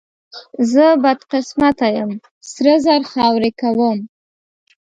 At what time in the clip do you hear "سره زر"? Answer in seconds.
2.51-3.01